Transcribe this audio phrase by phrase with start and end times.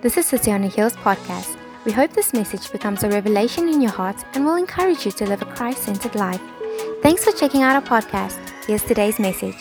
[0.00, 1.58] This is City on a Hills podcast.
[1.84, 5.26] We hope this message becomes a revelation in your heart and will encourage you to
[5.26, 6.40] live a Christ centered life.
[7.02, 8.38] Thanks for checking out our podcast.
[8.64, 9.56] Here's today's message.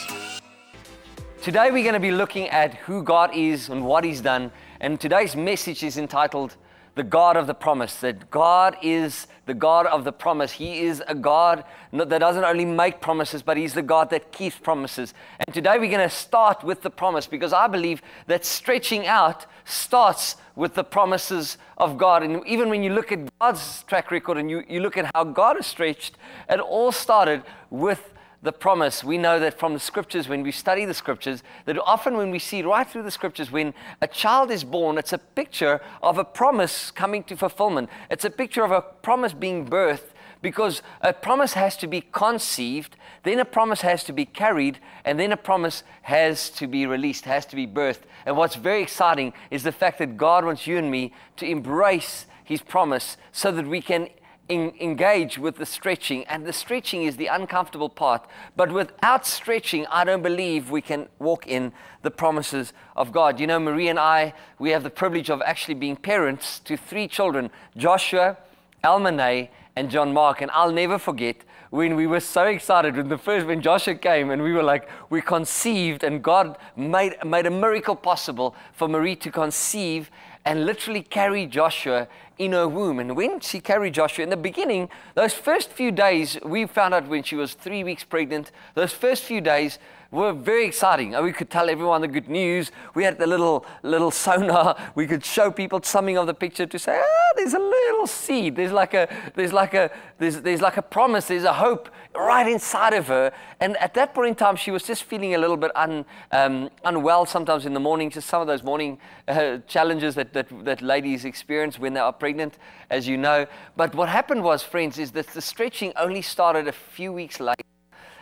[1.42, 4.52] Today we're going to be looking at who God is and what He's done.
[4.79, 6.56] And today's message is entitled
[6.98, 8.00] The God of the Promise.
[8.00, 10.54] That God is the God of the promise.
[10.54, 11.63] He is a God
[11.93, 15.13] that doesn't only make promises, but He's the God that keeps promises.
[15.39, 19.45] And today we're going to start with the promise because I believe that stretching out
[19.63, 22.23] starts with the promises of God.
[22.23, 25.23] And even when you look at God's track record and you, you look at how
[25.23, 26.17] God has stretched,
[26.50, 28.11] it all started with
[28.41, 29.04] the promise.
[29.04, 32.40] We know that from the scriptures, when we study the scriptures, that often when we
[32.40, 36.23] see right through the scriptures, when a child is born, it's a picture of a
[36.23, 37.90] promise coming to fulfillment.
[38.12, 42.95] It's a picture of a promise being birthed because a promise has to be conceived,
[43.23, 47.26] then a promise has to be carried, and then a promise has to be released,
[47.26, 48.02] has to be birthed.
[48.26, 52.28] And what's very exciting is the fact that God wants you and me to embrace
[52.44, 54.09] His promise so that we can
[54.50, 58.26] in, engage with the stretching, and the stretching is the uncomfortable part.
[58.56, 63.39] But without stretching, I don't believe we can walk in the promises of God.
[63.39, 67.08] You know, Marie and I, we have the privilege of actually being parents to three
[67.08, 68.38] children Joshua,
[68.84, 70.42] Almanay, and John Mark.
[70.42, 71.38] And I'll never forget
[71.70, 74.88] when we were so excited when the first when Joshua came and we were like
[75.09, 80.09] we conceived and God made made a miracle possible for Marie to conceive
[80.45, 82.99] and literally carry Joshua in her womb.
[82.99, 87.07] And when she carried Joshua, in the beginning, those first few days, we found out
[87.07, 89.80] when she was three weeks pregnant, those first few days,
[90.11, 91.16] were very exciting.
[91.22, 92.72] We could tell everyone the good news.
[92.95, 94.75] We had the little little sonar.
[94.95, 98.55] We could show people something of the picture to say, ah, there's a little seed.
[98.55, 101.27] There's like a there's like a there's there's like a promise.
[101.27, 103.31] There's a hope right inside of her.
[103.59, 106.69] And at that point in time, she was just feeling a little bit un, um,
[106.83, 107.25] unwell.
[107.25, 111.25] Sometimes in the morning, just some of those morning uh, challenges that, that that ladies
[111.25, 112.58] experience when they are pregnant,
[112.89, 113.45] as you know.
[113.75, 117.64] But what happened was, friends, is that the stretching only started a few weeks later.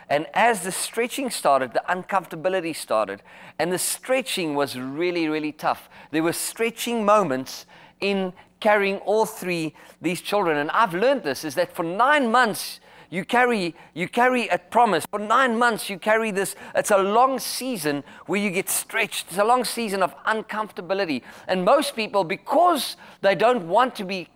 [0.08, 3.22] And as the stretching started, the uncomfortability started.
[3.58, 5.88] And the stretching was really, really tough.
[6.12, 7.66] There were stretching moments
[8.00, 10.58] in carrying all three these children.
[10.58, 12.80] And I've learned this is that for nine months,
[13.10, 17.38] you carry you carry a promise for nine months you carry this it's a long
[17.38, 22.96] season where you get stretched it's a long season of uncomfortability and most people because
[23.20, 24.28] they don't want to be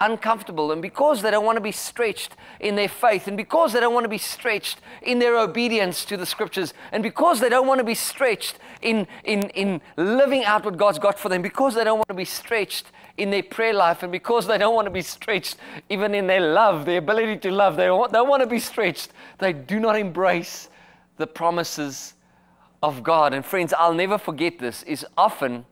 [0.00, 3.80] uncomfortable and because they don't want to be stretched in their faith and because they
[3.80, 7.66] don't want to be stretched in their obedience to the scriptures and because they don't
[7.66, 11.74] want to be stretched in, in, in living out what God's got for them, because
[11.74, 12.86] they don't want to be stretched
[13.16, 15.56] in their prayer life and because they don't want to be stretched
[15.88, 18.60] even in their love, their ability to love, they don't, they don't want to be
[18.60, 20.68] stretched, they do not embrace
[21.16, 22.14] the promises
[22.82, 23.34] of God.
[23.34, 25.66] And friends, I'll never forget this, is often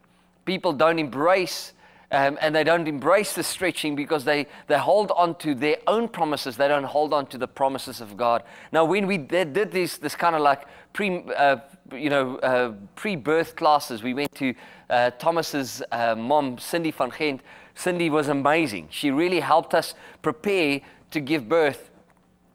[0.44, 1.72] people don't embrace
[2.12, 6.08] um, and they don't embrace the stretching because they, they hold on to their own
[6.08, 6.56] promises.
[6.56, 8.44] They don't hold on to the promises of God.
[8.70, 11.56] Now, when we did, did this, this kind of like pre, uh,
[11.92, 14.54] you know, uh, pre-birth classes, we went to
[14.88, 17.40] uh, Thomas's uh, mom, Cindy van Gent.
[17.74, 18.88] Cindy was amazing.
[18.90, 20.80] She really helped us prepare
[21.10, 21.90] to give birth.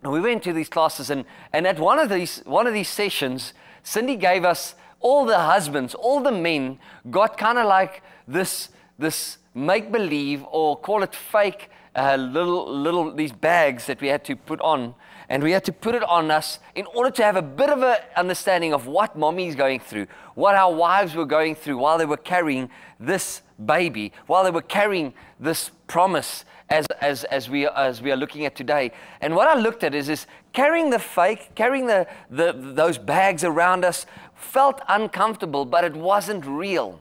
[0.03, 2.89] And we went to these classes, and, and at one of these, one of these
[2.89, 6.79] sessions, Cindy gave us all the husbands, all the men
[7.09, 13.13] got kind of like this, this make believe or call it fake uh, little little
[13.13, 14.95] these bags that we had to put on.
[15.29, 17.81] And we had to put it on us in order to have a bit of
[17.83, 22.05] an understanding of what mommy's going through what our wives were going through while they
[22.05, 22.69] were carrying
[22.99, 28.15] this baby while they were carrying this promise as, as, as, we, as we are
[28.15, 28.91] looking at today.
[29.19, 33.43] And what i looked at is, is carrying the fake carrying the, the, those bags
[33.43, 37.00] around us felt uncomfortable but it wasn't real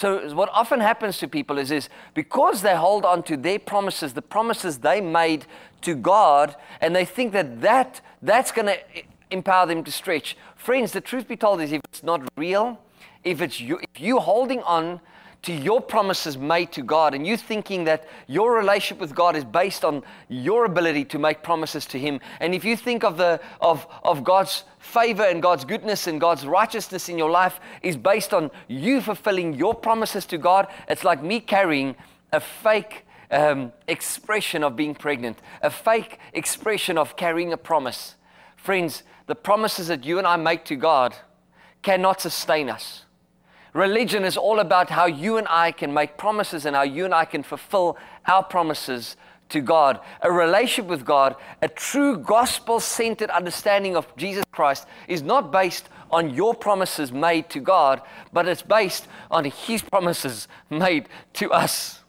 [0.00, 4.14] so what often happens to people is, is because they hold on to their promises,
[4.14, 5.44] the promises they made
[5.82, 8.78] to God, and they think that, that that's going to
[9.30, 10.38] empower them to stretch.
[10.56, 12.80] Friends, the truth be told is if it's not real,
[13.24, 15.02] if it's you, if you holding on
[15.42, 19.44] to your promises made to God and you thinking that your relationship with God is
[19.44, 23.40] based on your ability to make promises to Him, and if you think of, the,
[23.60, 28.34] of, of God's favor and God's goodness and God's righteousness in your life is based
[28.34, 31.96] on you fulfilling your promises to God, it's like me carrying
[32.32, 38.16] a fake um, expression of being pregnant, a fake expression of carrying a promise.
[38.56, 41.16] Friends, the promises that you and I make to God
[41.82, 43.04] cannot sustain us.
[43.72, 47.14] Religion is all about how you and I can make promises and how you and
[47.14, 47.96] I can fulfill
[48.26, 49.16] our promises
[49.50, 55.22] to God, a relationship with God, a true gospel centered understanding of Jesus Christ is
[55.22, 58.02] not based on your promises made to God,
[58.32, 62.00] but it's based on His promises made to us.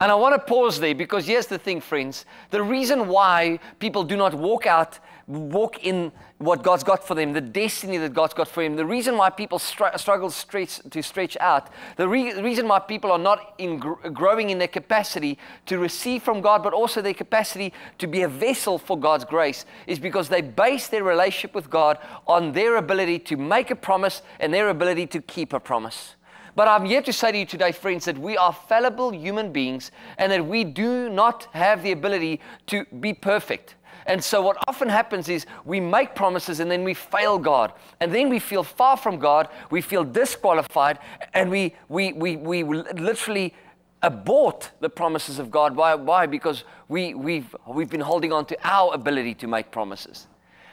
[0.00, 2.24] And I want to pause there because here's the thing, friends.
[2.50, 4.98] The reason why people do not walk out,
[5.30, 8.84] walk in what God's got for them, the destiny that God's got for them, the
[8.84, 13.18] reason why people str- struggle stretch, to stretch out, the, re- reason why people are
[13.18, 17.72] not in gr- growing in their capacity to receive from God, but also their capacity
[17.98, 21.98] to be a vessel for God's grace, is because they base their relationship with God
[22.26, 26.16] on their ability to make a promise and their ability to keep a promise.
[26.56, 29.92] But I'm here to say to you today, friends, that we are fallible human beings
[30.18, 33.76] and that we do not have the ability to be perfect.
[34.10, 37.72] And so, what often happens is we make promises and then we fail God.
[38.00, 40.98] And then we feel far from God, we feel disqualified,
[41.32, 43.54] and we, we, we, we literally
[44.02, 45.76] abort the promises of God.
[45.76, 45.94] Why?
[45.94, 46.26] Why?
[46.26, 50.26] Because we, we've, we've been holding on to our ability to make promises.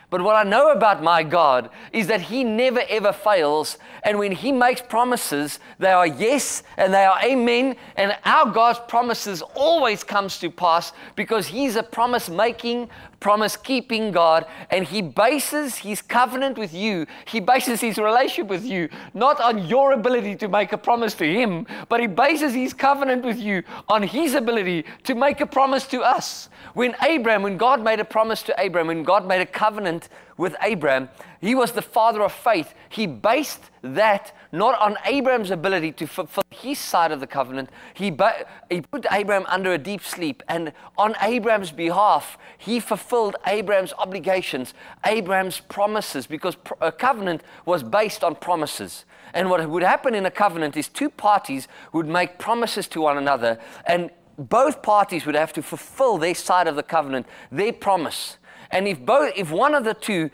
[0.10, 3.78] But what I know about my God is that He never ever fails.
[4.04, 7.76] And when He makes promises, they are yes and they are amen.
[7.98, 14.12] And our God's promises always comes to pass because He's a promise making, promise keeping
[14.12, 14.46] God.
[14.70, 19.68] And He bases His covenant with you, He bases His relationship with you, not on
[19.68, 23.64] your ability to make a promise to Him, but He bases His covenant with you
[23.88, 26.50] on His ability to make a promise to us.
[26.74, 30.56] When Abraham, when God made a promise to Abraham, when God made a covenant with
[30.62, 31.10] Abraham,
[31.42, 32.74] he was the father of faith.
[32.90, 37.70] He based that not on Abraham's ability to fulfill his side of the covenant.
[37.94, 43.36] He, ba- he put Abraham under a deep sleep, and on Abraham's behalf, he fulfilled
[43.46, 44.74] Abraham's obligations,
[45.06, 49.06] Abraham's promises, because a covenant was based on promises.
[49.34, 53.18] And what would happen in a covenant is two parties would make promises to one
[53.18, 58.38] another, and both parties would have to fulfill their side of the covenant, their promise.
[58.72, 60.30] And if, both, if one of the two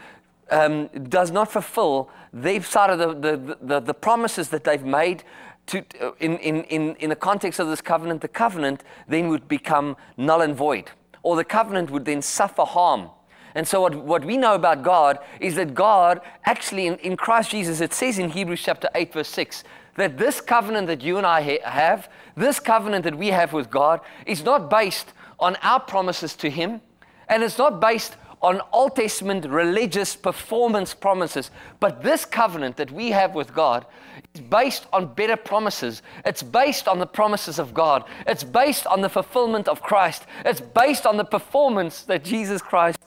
[0.50, 5.24] um, does not fulfill their side of the, the, the, the promises that they've made
[5.68, 9.48] to, uh, in, in, in, in the context of this covenant, the covenant then would
[9.48, 10.92] become null and void,
[11.22, 13.10] or the covenant would then suffer harm.
[13.56, 17.52] And so, what, what we know about God is that God, actually, in, in Christ
[17.52, 19.64] Jesus, it says in Hebrews chapter 8, verse 6,
[19.96, 23.70] that this covenant that you and I ha- have, this covenant that we have with
[23.70, 26.82] God, is not based on our promises to Him,
[27.30, 31.50] and it's not based on Old Testament religious performance promises.
[31.80, 33.86] But this covenant that we have with God
[34.34, 36.02] is based on better promises.
[36.26, 38.04] It's based on the promises of God.
[38.28, 40.26] It's based on the fulfillment of Christ.
[40.44, 43.00] It's based on the performance that Jesus Christ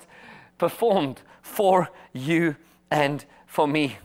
[0.56, 2.56] performed for you
[2.90, 3.98] and for me.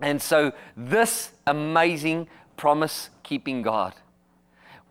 [0.00, 3.94] And so, this amazing promise keeping God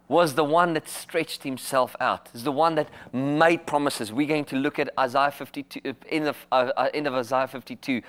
[0.08, 4.12] was the one that stretched himself out, is the one that made promises.
[4.12, 8.02] We're going to look at Isaiah 52, end of, uh, uh end of Isaiah 52,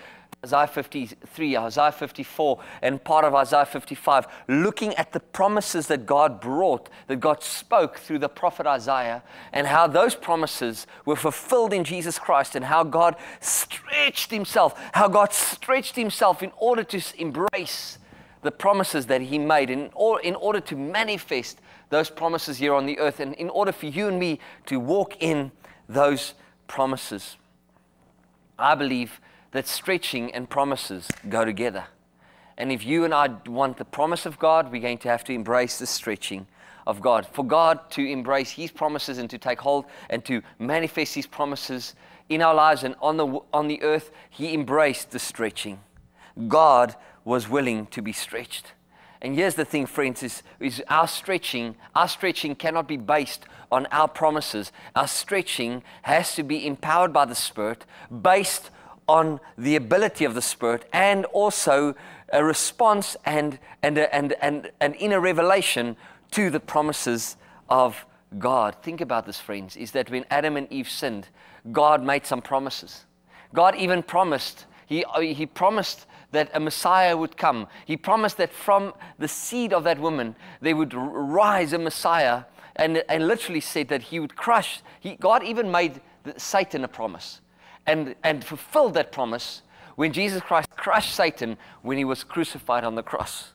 [0.45, 6.41] Isaiah 53, Isaiah 54, and part of Isaiah 55, looking at the promises that God
[6.41, 11.83] brought, that God spoke through the prophet Isaiah, and how those promises were fulfilled in
[11.83, 17.99] Jesus Christ, and how God stretched Himself, how God stretched Himself in order to embrace
[18.43, 21.61] the promises that He made, in, or, in order to manifest
[21.91, 25.23] those promises here on the earth, and in order for you and me to walk
[25.23, 25.53] in
[25.89, 26.35] those
[26.67, 27.37] promises.
[28.59, 29.21] I believe
[29.53, 31.85] that stretching and promises go together.
[32.57, 35.33] And if you and I want the promise of God, we're going to have to
[35.33, 36.47] embrace the stretching
[36.87, 37.27] of God.
[37.27, 41.95] For God to embrace His promises and to take hold and to manifest His promises
[42.29, 45.79] in our lives and on the, on the earth, He embraced the stretching.
[46.49, 48.73] God was willing to be stretched.
[49.21, 53.87] And here's the thing, friends, is, is our stretching, our stretching cannot be based on
[53.87, 54.73] our promises.
[54.95, 57.85] Our stretching has to be empowered by the Spirit,
[58.23, 58.71] based
[59.09, 61.95] on the ability of the Spirit and also
[62.33, 65.97] a response and, and, and, and, and inner revelation
[66.33, 67.37] to the promises
[67.69, 68.05] of
[68.39, 68.77] God.
[68.83, 71.29] Think about this, friends, is that when Adam and Eve sinned,
[71.73, 73.07] God made some promises.
[73.55, 77.67] God even promised, He, he promised that a Messiah would come.
[77.85, 82.45] He promised that from the seed of that woman there would rise a Messiah
[82.77, 84.81] and, and literally said that he would crush.
[85.01, 86.01] He, God even made
[86.37, 87.41] Satan a promise
[87.87, 89.63] and, and fulfilled that promise
[89.97, 93.53] when Jesus Christ crushed Satan when he was crucified on the cross.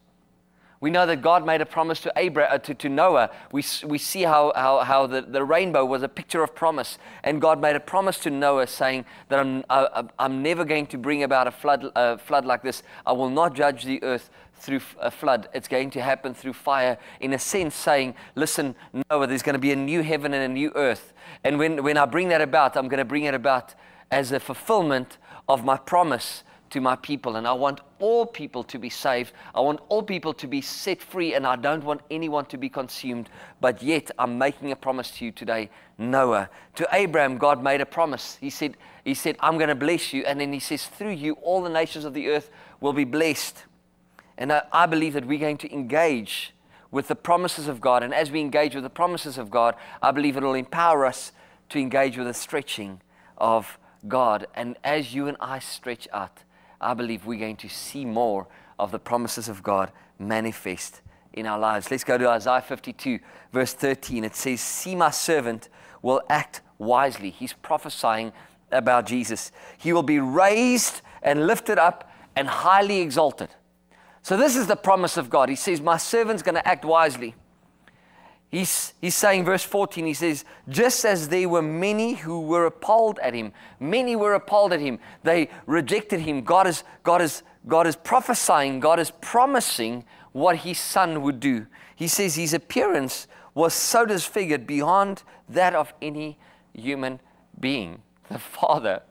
[0.83, 3.29] We know that God made a promise to, Abraham, uh, to, to Noah.
[3.53, 6.97] We, we see how, how, how the, the rainbow was a picture of promise.
[7.23, 10.97] And God made a promise to Noah saying that I'm, I, I'm never going to
[10.97, 12.83] bring about a flood, a flood like this.
[13.05, 15.47] I will not judge the earth through a flood.
[15.53, 18.75] It's going to happen through fire, in a sense, saying, Listen,
[19.09, 21.13] Noah, there's going to be a new heaven and a new earth.
[21.45, 23.73] And when, when I bring that about, I'm going to bring it about
[24.11, 27.37] as a fulfillment of my promise to my people.
[27.37, 29.33] And I want all people to be saved.
[29.55, 31.33] I want all people to be set free.
[31.33, 33.29] And I don't want anyone to be consumed.
[33.61, 36.49] But yet, I'm making a promise to you today, Noah.
[36.75, 38.37] To Abraham, God made a promise.
[38.41, 40.23] He said, he said I'm going to bless you.
[40.25, 42.49] And then He says, Through you, all the nations of the earth
[42.79, 43.65] will be blessed.
[44.37, 46.53] And I, I believe that we're going to engage
[46.91, 48.03] with the promises of God.
[48.03, 51.31] And as we engage with the promises of God, I believe it will empower us
[51.69, 53.01] to engage with the stretching
[53.37, 53.77] of
[54.07, 54.47] God.
[54.55, 56.43] And as you and I stretch out,
[56.83, 58.47] I believe we're going to see more
[58.79, 61.01] of the promises of God manifest
[61.33, 61.89] in our lives.
[61.89, 63.19] Let's go to Isaiah 52,
[63.51, 64.23] verse 13.
[64.23, 65.69] It says, See, my servant
[66.01, 67.29] will act wisely.
[67.29, 68.31] He's prophesying
[68.71, 69.51] about Jesus.
[69.77, 73.49] He will be raised and lifted up and highly exalted.
[74.21, 75.49] So, this is the promise of God.
[75.49, 77.35] He says, My servant's going to act wisely.
[78.53, 83.17] He's, he's saying, verse 14, he says, Just as there were many who were appalled
[83.17, 84.99] at him, many were appalled at him.
[85.23, 86.43] They rejected him.
[86.43, 91.65] God is, God is, God is prophesying, God is promising what his son would do.
[91.95, 96.37] He says his appearance was so disfigured beyond that of any
[96.73, 97.21] human
[97.59, 98.03] being.
[98.29, 99.01] The Father,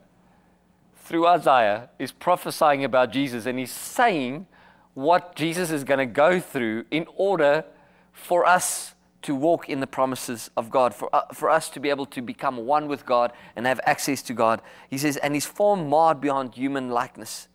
[0.99, 4.47] through Isaiah, is prophesying about Jesus and he's saying
[4.95, 7.65] what Jesus is going to go through in order
[8.13, 11.91] for us to walk in the promises of God, for, uh, for us to be
[11.91, 14.61] able to become one with God and have access to God.
[14.91, 17.49] He says, and his form marred beyond human likeness.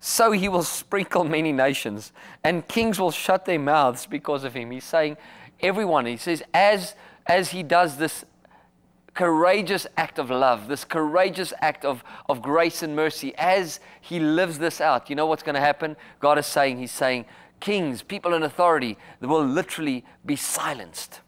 [0.00, 2.12] So he will sprinkle many nations,
[2.44, 4.70] and kings will shut their mouths because of him.
[4.70, 5.16] He's saying,
[5.60, 6.94] everyone, he says, as,
[7.26, 8.24] as he does this
[9.14, 14.58] courageous act of love, this courageous act of, of grace and mercy, as he lives
[14.58, 15.96] this out, you know what's going to happen?
[16.20, 17.24] God is saying, He's saying,
[17.60, 21.20] kings, people in authority, they will literally be silenced.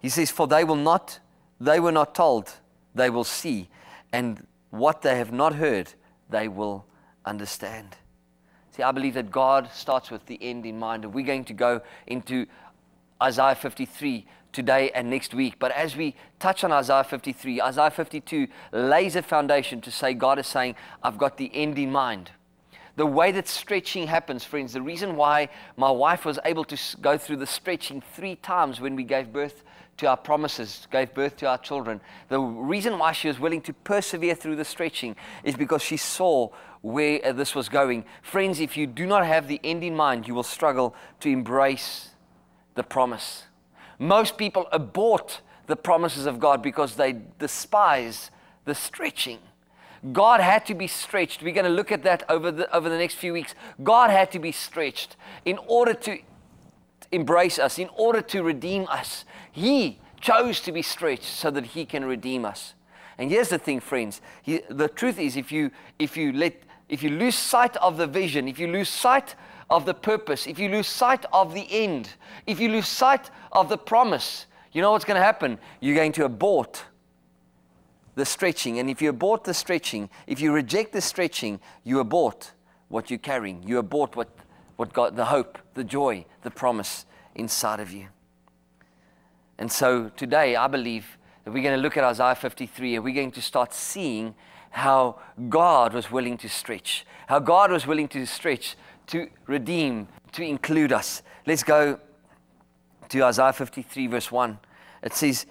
[0.00, 1.20] He says, For they will not,
[1.60, 2.52] they were not told,
[2.94, 3.68] they will see,
[4.12, 5.92] and what they have not heard,
[6.28, 6.84] they will
[7.24, 7.96] understand.
[8.70, 11.54] See, I believe that God starts with the end in mind, and we're going to
[11.54, 12.46] go into
[13.22, 15.54] Isaiah 53 today and next week.
[15.58, 20.38] But as we touch on Isaiah 53, Isaiah 52 lays a foundation to say, God
[20.38, 22.30] is saying, I've got the end in mind
[22.96, 27.18] the way that stretching happens, friends, the reason why my wife was able to go
[27.18, 29.64] through the stretching three times when we gave birth
[29.96, 33.72] to our promises, gave birth to our children, the reason why she was willing to
[33.72, 36.48] persevere through the stretching is because she saw
[36.82, 38.04] where uh, this was going.
[38.22, 42.10] Friends, if you do not have the end in mind, you will struggle to embrace
[42.74, 43.44] the promise.
[43.98, 48.30] Most people abort the promises of God because they despise
[48.64, 49.38] the stretching.
[50.12, 51.42] God had to be stretched.
[51.42, 53.54] We're going to look at that over the, over the next few weeks.
[53.82, 56.18] God had to be stretched in order to
[57.10, 59.24] embrace us, in order to redeem us.
[59.50, 62.74] He chose to be stretched so that He can redeem us.
[63.16, 64.20] And here's the thing, friends.
[64.42, 66.54] He, the truth is, if you, if, you let,
[66.88, 69.36] if you lose sight of the vision, if you lose sight
[69.70, 72.10] of the purpose, if you lose sight of the end,
[72.46, 75.58] if you lose sight of the promise, you know what's going to happen?
[75.80, 76.84] You're going to abort
[78.14, 78.78] the stretching.
[78.78, 82.52] And if you abort the stretching, if you reject the stretching, you abort
[82.88, 83.62] what you're carrying.
[83.62, 84.28] You abort what,
[84.76, 88.08] what got the hope, the joy, the promise inside of you.
[89.58, 93.14] And so today, I believe that we're going to look at Isaiah 53 and we're
[93.14, 94.34] going to start seeing
[94.70, 98.76] how God was willing to stretch, how God was willing to stretch
[99.08, 101.22] to redeem, to include us.
[101.46, 102.00] Let's go
[103.08, 104.58] to Isaiah 53, verse 1.
[105.02, 105.46] It says,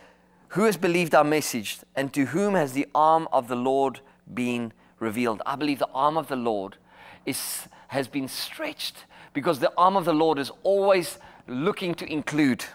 [0.53, 4.72] who has believed our message, and to whom has the arm of the Lord been
[5.00, 5.41] revealed?
[5.48, 6.77] I believe the arm of the Lord
[7.25, 11.17] is, has been stretched because the arm of the Lord is always
[11.48, 12.65] looking to include.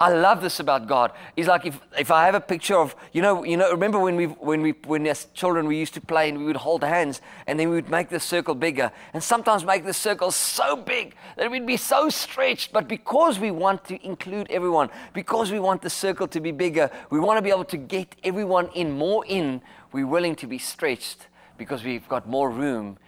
[0.00, 1.10] I love this about God.
[1.34, 4.14] He's like if, if I have a picture of you know you know remember when
[4.14, 7.20] we when we when as children we used to play and we would hold hands
[7.48, 11.16] and then we would make the circle bigger and sometimes make the circle so big
[11.36, 15.82] that we'd be so stretched but because we want to include everyone because we want
[15.82, 19.24] the circle to be bigger we want to be able to get everyone in more
[19.26, 21.26] in we're willing to be stretched
[21.56, 22.98] because we've got more room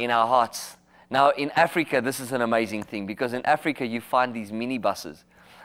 [0.00, 0.76] in our hearts.
[1.10, 4.78] Now in Africa this is an amazing thing because in Africa you find these mini
[4.78, 5.24] buses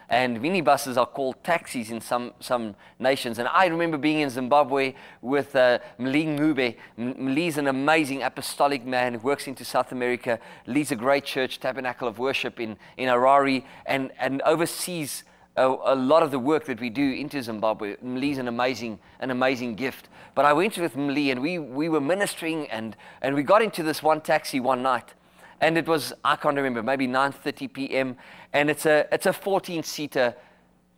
[0.10, 3.40] and minibuses are called taxis in some, some nations.
[3.40, 6.76] And I remember being in Zimbabwe with uh, Mli Ncube.
[6.98, 12.08] Mli's an amazing apostolic man who works into South America, leads a great church, Tabernacle
[12.08, 15.24] of Worship in, in Harare, and, and oversees
[15.58, 17.96] a, a, lot of the work that we do into Zimbabwe.
[18.04, 20.10] Mli's an amazing, an amazing gift.
[20.36, 23.82] But I went with Mli and we, we were ministering and, and we got into
[23.82, 25.14] this one taxi one night.
[25.62, 28.18] And it was I can't remember, maybe 9:30 p.m.
[28.54, 30.36] and it's a it's a 14-seater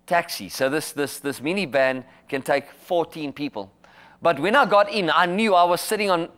[0.06, 0.50] taxi.
[0.50, 3.72] So this this this minivan can take 14 people.
[4.22, 6.30] But when I got in, I knew I was sitting on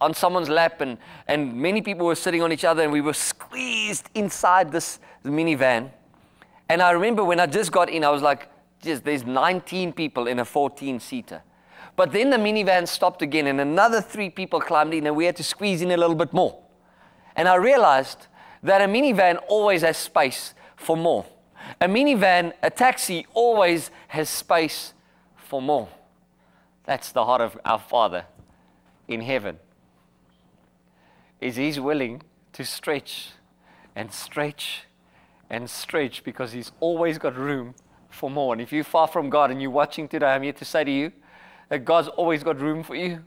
[0.00, 3.14] on someone's lap and, and many people were sitting on each other and we were
[3.14, 5.90] squeezed inside this minivan.
[6.68, 8.48] And I remember when I just got in, I was like,
[8.80, 11.42] just there's 19 people in a 14 seater.
[11.96, 15.36] But then the minivan stopped again and another three people climbed in and we had
[15.36, 16.58] to squeeze in a little bit more.
[17.36, 18.26] And I realized
[18.62, 21.26] that a minivan always has space for more.
[21.80, 24.94] A minivan, a taxi always has space
[25.36, 25.88] for more.
[26.84, 28.26] That's the heart of our Father
[29.08, 29.58] in heaven.
[31.40, 32.22] Is He's willing
[32.52, 33.30] to stretch
[33.96, 34.84] and stretch
[35.50, 37.74] and stretch because He's always got room
[38.08, 38.54] for more.
[38.54, 40.90] And if you're far from God and you're watching today, I'm here to say to
[40.90, 41.12] you
[41.68, 43.24] that God's always got room for you.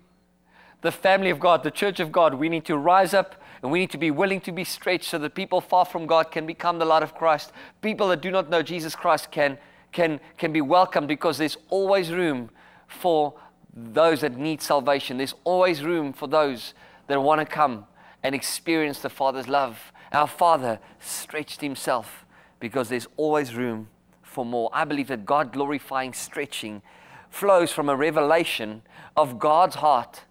[0.81, 3.79] The family of God, the church of God, we need to rise up and we
[3.79, 6.79] need to be willing to be stretched so that people far from God can become
[6.79, 7.51] the light of Christ.
[7.81, 9.57] People that do not know Jesus Christ can,
[9.91, 12.49] can, can be welcomed because there's always room
[12.87, 13.33] for
[13.73, 15.17] those that need salvation.
[15.17, 16.73] There's always room for those
[17.07, 17.85] that want to come
[18.23, 19.91] and experience the Father's love.
[20.11, 22.25] Our Father stretched Himself
[22.59, 23.89] because there's always room
[24.21, 24.69] for more.
[24.73, 26.81] I believe that God glorifying stretching
[27.29, 28.81] flows from a revelation
[29.15, 30.21] of God's heart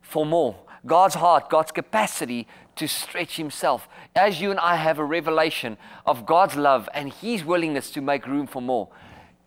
[0.00, 0.56] for more.
[0.86, 3.88] God's heart, God's capacity to stretch Himself.
[4.14, 5.76] As you and I have a revelation
[6.06, 8.88] of God's love and His willingness to make room for more,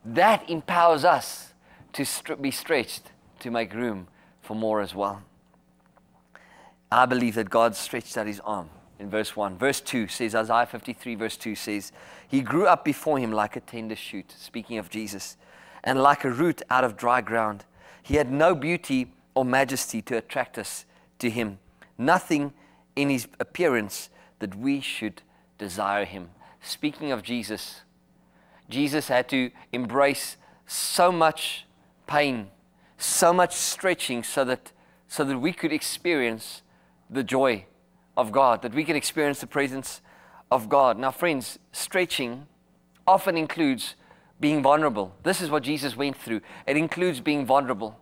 [0.06, 1.54] that empowers us
[1.94, 2.06] to
[2.38, 4.08] be stretched to make room
[4.42, 5.24] for more as well.
[6.92, 9.58] I believe that God stretched out his arm in verse 1.
[9.58, 11.92] Verse 2 says, Isaiah 53, verse 2 says,
[12.28, 15.38] He grew up before him like a tender shoot, speaking of Jesus,
[15.84, 17.66] and like a root out of dry ground.
[18.02, 20.86] He had no beauty or majesty to attract us
[21.20, 21.60] to him,
[21.98, 22.54] nothing
[22.96, 24.10] in his appearance
[24.40, 25.22] that we should
[25.58, 26.30] desire him.
[26.62, 27.82] Speaking of Jesus,
[28.70, 31.66] Jesus had to embrace so much
[32.08, 32.50] pain
[33.00, 34.72] so much stretching so that,
[35.08, 36.62] so that we could experience
[37.10, 37.66] the joy
[38.16, 40.02] of God, that we can experience the presence
[40.52, 41.00] of God.
[41.00, 42.46] Now, friends, stretching
[43.08, 43.96] often includes
[44.40, 45.16] being vulnerable.
[45.24, 46.42] This is what Jesus went through.
[46.68, 47.98] It includes being vulnerable.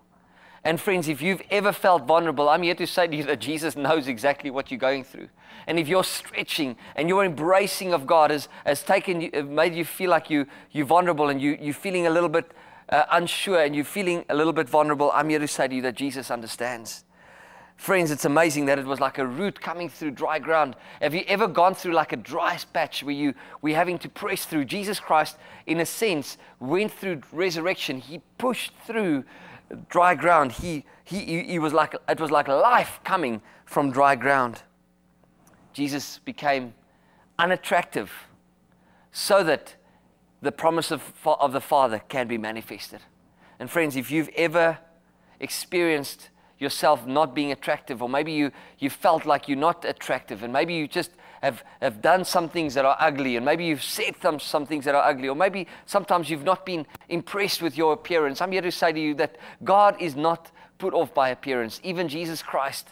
[0.68, 3.78] And friends, if you've ever felt vulnerable, I'm here to say to you that Jesus
[3.78, 5.30] knows exactly what you're going through.
[5.66, 9.86] And if you're stretching and your embracing of God has, has taken you, made you
[9.86, 12.52] feel like you, you're vulnerable and you, you're feeling a little bit
[12.90, 15.82] uh, unsure and you're feeling a little bit vulnerable, I'm here to say to you
[15.84, 17.06] that Jesus understands.
[17.78, 20.76] Friends, it's amazing that it was like a root coming through dry ground.
[21.00, 24.44] Have you ever gone through like a dry patch where you we're having to press
[24.44, 24.66] through?
[24.66, 28.02] Jesus Christ, in a sense, went through resurrection.
[28.02, 29.24] He pushed through
[29.90, 30.54] dry ground.
[30.54, 34.62] He, he, he was like it was like life coming from dry ground.
[35.74, 36.74] Jesus became
[37.38, 38.12] unattractive
[39.12, 39.76] so that
[40.42, 43.02] the promise of, of the Father can be manifested.
[43.60, 44.78] And friends, if you've ever
[45.40, 50.52] experienced yourself not being attractive, or maybe you, you felt like you're not attractive, and
[50.52, 54.16] maybe you just have, have done some things that are ugly, and maybe you've said
[54.22, 57.94] some, some things that are ugly, or maybe sometimes you've not been impressed with your
[57.94, 61.80] appearance, I'm here to say to you that God is not put off by appearance.
[61.84, 62.90] Even Jesus Christ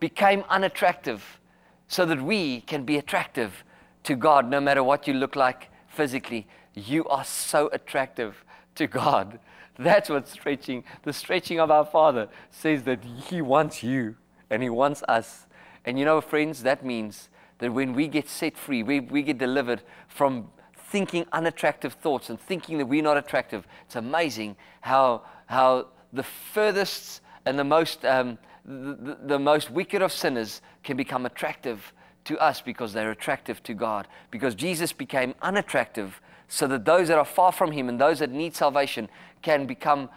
[0.00, 1.40] became unattractive
[1.88, 3.64] so that we can be attractive
[4.04, 6.46] to God no matter what you look like physically.
[6.74, 8.44] You are so attractive
[8.76, 9.40] to God.
[9.78, 14.16] That's what stretching, the stretching of our Father says that He wants you
[14.50, 15.46] and He wants us.
[15.84, 19.38] And you know, friends, that means that when we get set free, we, we get
[19.38, 23.66] delivered from thinking unattractive thoughts and thinking that we're not attractive.
[23.84, 30.12] It's amazing how, how the furthest and the most, um, the, the most wicked of
[30.12, 31.92] sinners can become attractive
[32.24, 34.06] to us because they're attractive to God.
[34.30, 38.30] Because Jesus became unattractive so that those that are far from Him and those that
[38.30, 39.08] need salvation
[39.42, 40.08] can become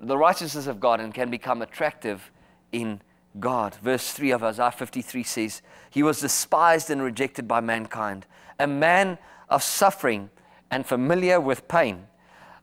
[0.00, 2.30] the righteousness of God and can become attractive
[2.72, 3.00] in
[3.40, 3.74] God.
[3.76, 8.26] Verse 3 of Isaiah 53 says, He was despised and rejected by mankind,
[8.58, 9.18] a man
[9.48, 10.30] of suffering
[10.70, 12.06] and familiar with pain,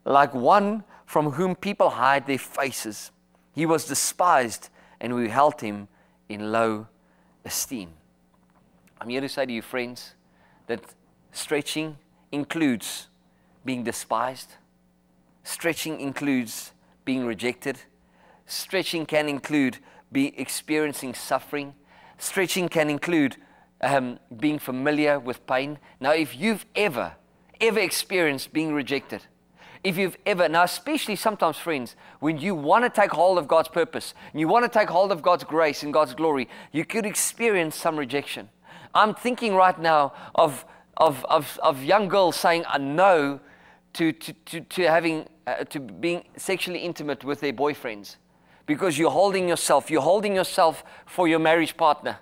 [0.06, 3.12] like one from whom people hide their faces.
[3.54, 5.88] He was despised, and we held him
[6.28, 6.88] in low
[7.46, 7.90] esteem.
[9.00, 10.16] I'm here to say to you, friends,
[10.68, 10.82] that
[11.32, 11.98] stretching
[12.32, 13.08] includes
[13.66, 14.54] being despised,
[15.44, 16.72] stretching includes
[17.06, 17.78] being rejected,
[18.46, 19.80] stretching can include
[20.14, 21.74] be experiencing suffering,
[22.18, 23.36] stretching can include
[23.82, 25.80] um, being familiar with pain.
[26.00, 27.14] Now, if you've ever,
[27.60, 29.24] ever experienced being rejected,
[29.84, 33.68] if you've ever, now especially sometimes, friends, when you want to take hold of God's
[33.68, 37.76] purpose, you want to take hold of God's grace and God's glory, you could experience
[37.76, 38.48] some rejection.
[38.96, 43.42] I'm thinking right now of, of, of, of young girls saying a no
[43.94, 48.16] to, to, to, to having, uh, to being sexually intimate with their boyfriends
[48.66, 52.18] because you're holding yourself, you're holding yourself for your marriage partner.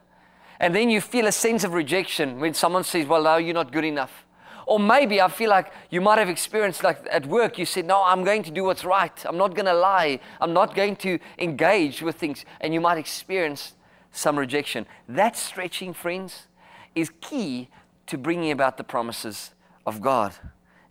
[0.59, 3.71] And then you feel a sense of rejection when someone says, Well, no, you're not
[3.71, 4.25] good enough.
[4.67, 8.03] Or maybe I feel like you might have experienced, like at work, you said, No,
[8.03, 9.25] I'm going to do what's right.
[9.25, 10.19] I'm not going to lie.
[10.39, 12.45] I'm not going to engage with things.
[12.59, 13.73] And you might experience
[14.11, 14.85] some rejection.
[15.09, 16.47] That stretching, friends,
[16.95, 17.69] is key
[18.07, 19.51] to bringing about the promises
[19.85, 20.33] of God.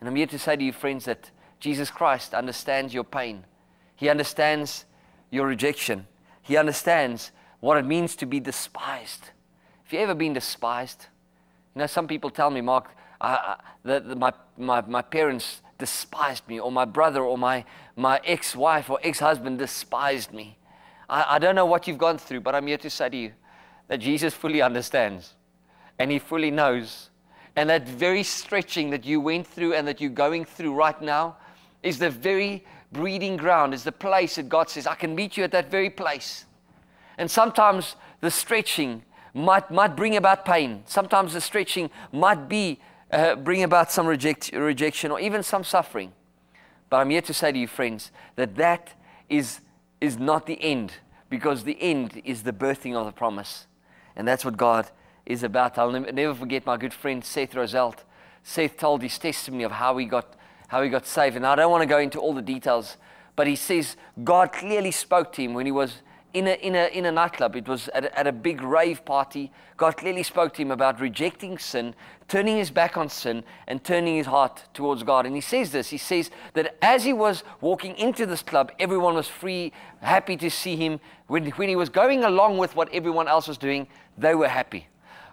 [0.01, 3.45] And I'm here to say to you, friends, that Jesus Christ understands your pain.
[3.95, 4.87] He understands
[5.31, 6.07] your rejection.
[6.43, 9.31] He understands what it means to be despised.
[9.85, 11.07] Have you ever been despised?
[11.75, 12.90] You know, some people tell me, Mark,
[13.21, 17.64] that my, my, my parents despised me, or my brother, or my,
[17.97, 20.59] my ex wife or ex husband despised me.
[21.09, 23.33] I, I don't know what you've gone through, but I'm here to say to you
[23.88, 25.35] that Jesus fully understands
[25.99, 27.11] and He fully knows.
[27.57, 31.37] And that very stretching that you went through and that you're going through right now
[31.83, 35.44] is the very breeding ground, is the place that God says, I can meet you
[35.44, 36.46] at that very place.
[37.18, 39.03] And sometimes the stretching
[39.35, 40.83] might, might bring about pain.
[40.87, 42.81] Sometimes the stretching might be
[43.12, 46.12] uh, bring about some reject, rejection or even some suffering.
[46.88, 48.94] But I'm here to say to you, friends, that that
[49.29, 49.61] is,
[50.00, 50.94] is not the end
[51.29, 53.66] because the end is the birthing of the promise.
[54.16, 54.90] And that's what God
[55.24, 55.79] is about.
[55.79, 57.98] I'll never, forget my good friend Seth Roselt.
[58.42, 60.35] Seth told his testimony of how he got,
[60.71, 61.35] how he got saved.
[61.35, 62.97] And I don't want to go into all the details,
[63.35, 66.03] but he says God clearly spoke to him when he was
[66.33, 67.57] in a, in a, in a nightclub.
[67.57, 69.51] It was at at a big rave party.
[69.77, 71.97] God clearly spoke to him about rejecting sin,
[72.29, 75.27] turning his back on sin, and turning his heart towards God.
[75.27, 79.15] And he says this He says that as he was walking into this club, everyone
[79.15, 81.01] was free, happy to see him.
[81.27, 84.87] When, when he was going along with what everyone else was doing, they were happy.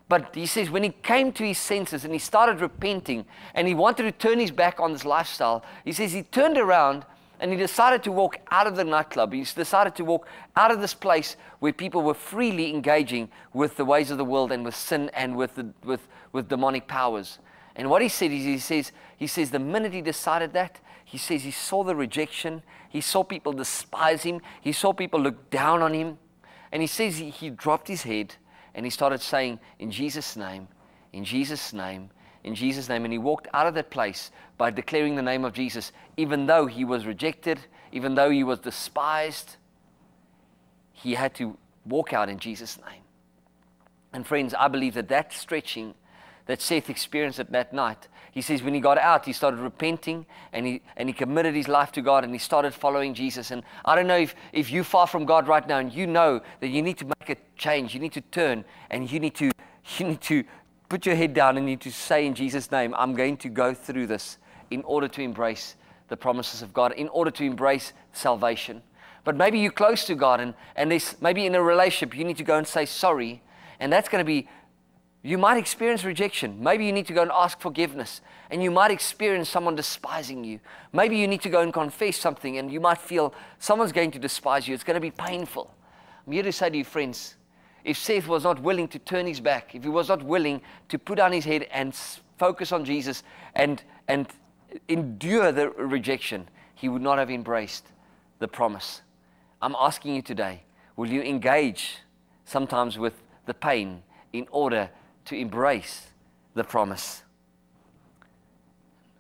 [0.10, 3.74] But he says when he came to his senses and he started repenting and he
[3.74, 7.06] wanted to turn his back on this lifestyle, he says he turned around
[7.40, 9.34] and he decided to walk out of the nightclub.
[9.34, 13.86] He decided to walk out of this place where people were freely engaging with the
[13.86, 17.40] ways of the world and with sin and with, the, with, with demonic powers.
[17.76, 21.18] And what he said is, he says, he says, the minute he decided that, he
[21.18, 22.64] says he saw the rejection.
[22.90, 24.42] He saw people despise him.
[24.62, 26.18] He saw people look down on him.
[26.72, 28.36] And he says he, he dropped his head
[28.76, 30.68] and he started saying, In Jesus' name,
[31.14, 32.10] in Jesus' name,
[32.44, 33.04] in Jesus' name.
[33.06, 36.66] And he walked out of that place by declaring the name of Jesus, even though
[36.66, 37.60] he was rejected,
[37.92, 39.58] even though he was despised.
[40.94, 43.02] He had to walk out in Jesus' name.
[44.14, 45.94] And friends, I believe that that stretching
[46.48, 50.24] that Seth experienced at that night, he says when he got out, he started repenting
[50.54, 53.50] and he, and he committed his life to God and he started following Jesus.
[53.50, 56.42] And I don't know if, if you're far from God right now and you know
[56.60, 59.46] that you need to make a change, you need to turn and you need to,
[59.98, 60.44] you need to
[60.88, 63.50] put your head down and you need to say in Jesus' name, I'm going to
[63.50, 64.38] go through this
[64.70, 65.74] in order to embrace
[66.08, 68.84] the promises of God, in order to embrace salvation.
[69.24, 72.38] But maybe you're close to God and, and there's, maybe in a relationship you need
[72.38, 73.42] to go and say sorry.
[73.80, 74.48] And that's going to be,
[75.24, 76.62] you might experience rejection.
[76.64, 78.22] Maybe you need to go and ask forgiveness.
[78.50, 80.60] And you might experience someone despising you.
[80.94, 84.20] Maybe you need to go and confess something and you might feel someone's going to
[84.20, 84.74] despise you.
[84.74, 85.74] It's going to be painful.
[86.26, 87.36] I'm here to say to you, friends,
[87.84, 91.00] if Seth was not willing to turn his back, if he was not willing to
[91.00, 91.94] put down his head and
[92.38, 93.24] focus on Jesus
[93.56, 94.28] and, and
[94.88, 97.88] endure the rejection, he would not have embraced
[98.40, 99.02] the promise.
[99.62, 100.64] I'm asking you today
[100.96, 101.98] will you engage
[102.46, 103.14] sometimes with
[103.46, 104.04] the pain
[104.34, 104.90] in order
[105.28, 106.08] to embrace
[106.54, 107.24] the promise?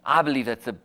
[0.05, 0.75] I believe that the,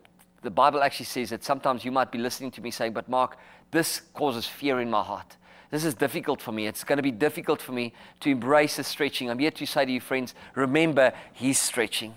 [0.43, 3.37] the Bible actually says that sometimes you might be listening to me saying, But Mark,
[3.71, 5.37] this causes fear in my heart.
[5.71, 6.67] This is difficult for me.
[6.67, 9.31] It's going to be difficult for me to embrace the stretching.
[9.31, 12.15] I'm here to say to you, friends, remember His stretching.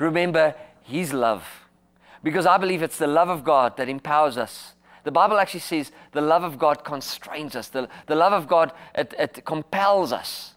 [0.00, 1.46] Remember His love.
[2.24, 4.72] Because I believe it's the love of God that empowers us.
[5.04, 7.68] The Bible actually says the love of God constrains us.
[7.68, 10.55] The, the love of God, it, it compels us.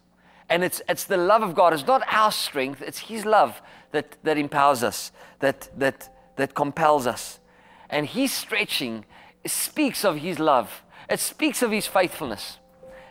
[0.50, 1.72] And it's, it's the love of God.
[1.72, 7.06] It's not our strength, it's His love that, that empowers us, that, that, that compels
[7.06, 7.40] us.
[7.88, 9.04] And His stretching
[9.46, 12.58] speaks of His love, it speaks of His faithfulness.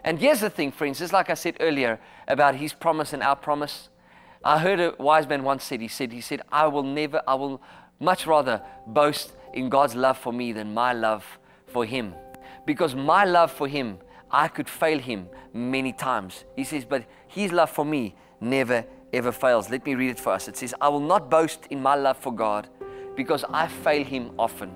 [0.04, 3.36] And here's the thing, friends, just like I said earlier about His promise and our
[3.36, 3.89] promise.
[4.43, 7.36] I heard a wise man once said, he said, he said, I will never, I
[7.36, 7.62] will
[7.99, 11.25] much rather boast in God's love for me than my love
[11.67, 12.13] for Him.
[12.65, 13.97] Because my love for Him,
[14.32, 16.46] I could fail Him many times.
[16.56, 19.70] He says, but His love for me never ever fails.
[19.70, 20.48] Let me read it for us.
[20.48, 22.70] It says, I will not boast in my love for God
[23.15, 24.72] because I fail Him often,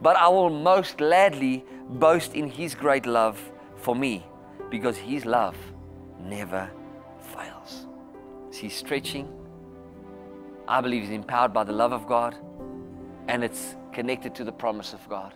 [0.00, 3.40] but I will most gladly boast in His great love
[3.76, 4.26] for me
[4.70, 5.56] because His love
[6.20, 6.70] never
[7.20, 7.86] fails.
[8.52, 9.28] He's stretching.
[10.66, 12.36] I believe he's empowered by the love of God
[13.28, 15.34] and it's connected to the promise of God.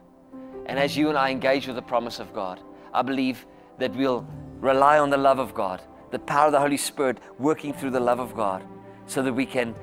[0.67, 2.61] And as you and I engage with the promise of God,
[2.93, 3.47] I believe
[3.79, 4.27] that we'll
[4.61, 8.01] rely on the love of God, the power of the Holy Spirit working through the
[8.01, 8.65] love of God,
[9.07, 9.75] so that we can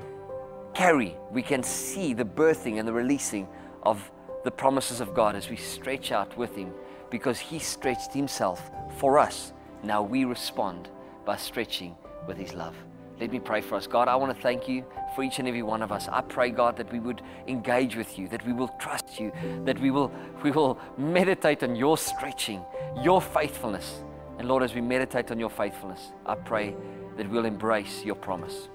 [0.74, 3.48] carry, we can see the birthing and the releasing
[3.82, 4.10] of
[4.44, 6.72] the promises of God as we stretch out with Him
[7.10, 9.52] because He stretched Himself for us.
[9.82, 10.88] Now we respond
[11.24, 12.76] by stretching with His love.
[13.18, 13.86] Let me pray for us.
[13.86, 16.06] God, I want to thank you for each and every one of us.
[16.08, 19.32] I pray, God, that we would engage with you, that we will trust you,
[19.64, 22.62] that we will, we will meditate on your stretching,
[23.02, 24.02] your faithfulness.
[24.38, 26.76] And Lord, as we meditate on your faithfulness, I pray
[27.16, 28.68] that we'll embrace your promise.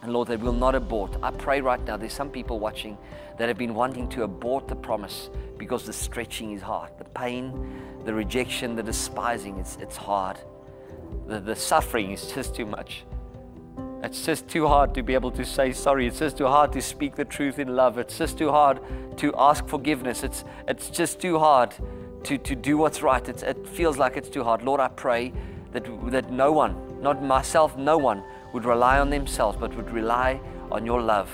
[0.00, 1.16] And Lord, that we'll not abort.
[1.22, 2.96] I pray right now, there's some people watching
[3.38, 6.90] that have been wanting to abort the promise because the stretching is hard.
[6.98, 10.38] The pain, the rejection, the despising, it's, it's hard.
[11.28, 13.04] The, the suffering is just too much.
[14.02, 16.08] It's just too hard to be able to say sorry.
[16.08, 17.98] It's just too hard to speak the truth in love.
[17.98, 18.80] It's just too hard
[19.18, 20.24] to ask forgiveness.
[20.24, 21.72] It's, it's just too hard
[22.24, 23.26] to, to do what's right.
[23.28, 24.62] It's, it feels like it's too hard.
[24.62, 25.32] Lord, I pray
[25.72, 30.40] that, that no one, not myself, no one, would rely on themselves, but would rely
[30.72, 31.30] on your love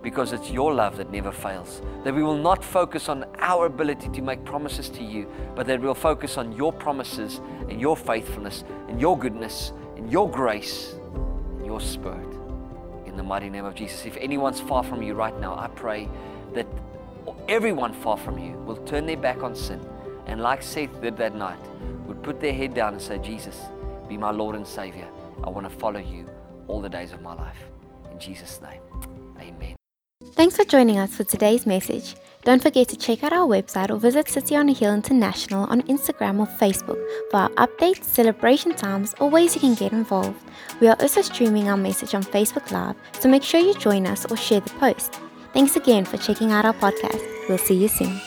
[0.00, 1.82] because it's your love that never fails.
[2.04, 5.80] That we will not focus on our ability to make promises to you, but that
[5.80, 10.95] we'll focus on your promises and your faithfulness and your goodness and your grace
[11.76, 12.26] your spirit.
[13.06, 14.06] In the mighty name of Jesus.
[14.06, 16.08] If anyone's far from you right now, I pray
[16.54, 16.66] that
[17.48, 19.80] everyone far from you will turn their back on sin
[20.26, 21.58] and, like Seth did that night,
[22.06, 23.60] would put their head down and say, Jesus,
[24.08, 25.06] be my Lord and Savior.
[25.44, 26.26] I want to follow you
[26.66, 27.58] all the days of my life.
[28.10, 28.80] In Jesus' name,
[29.38, 29.76] amen.
[30.32, 32.16] Thanks for joining us for today's message.
[32.46, 35.82] Don't forget to check out our website or visit City on a Hill International on
[35.82, 40.40] Instagram or Facebook for our updates, celebration times, or ways you can get involved.
[40.78, 44.26] We are also streaming our message on Facebook Live, so make sure you join us
[44.30, 45.18] or share the post.
[45.54, 47.20] Thanks again for checking out our podcast.
[47.48, 48.20] We'll see you soon.